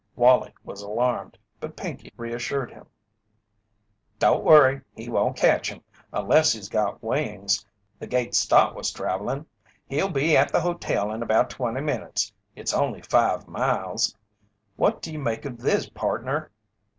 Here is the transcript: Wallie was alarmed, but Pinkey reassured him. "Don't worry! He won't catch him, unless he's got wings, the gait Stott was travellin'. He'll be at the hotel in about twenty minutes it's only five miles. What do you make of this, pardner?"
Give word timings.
Wallie 0.15 0.55
was 0.63 0.81
alarmed, 0.81 1.37
but 1.59 1.75
Pinkey 1.77 2.11
reassured 2.17 2.71
him. 2.71 2.87
"Don't 4.17 4.43
worry! 4.43 4.81
He 4.95 5.11
won't 5.11 5.37
catch 5.37 5.69
him, 5.69 5.83
unless 6.11 6.51
he's 6.53 6.69
got 6.69 7.03
wings, 7.03 7.63
the 7.99 8.07
gait 8.07 8.33
Stott 8.33 8.73
was 8.73 8.91
travellin'. 8.91 9.45
He'll 9.85 10.09
be 10.09 10.35
at 10.35 10.51
the 10.51 10.61
hotel 10.61 11.11
in 11.11 11.21
about 11.21 11.51
twenty 11.51 11.81
minutes 11.81 12.33
it's 12.55 12.73
only 12.73 13.03
five 13.03 13.47
miles. 13.47 14.17
What 14.75 15.03
do 15.03 15.13
you 15.13 15.19
make 15.19 15.45
of 15.45 15.59
this, 15.59 15.87
pardner?" 15.87 16.49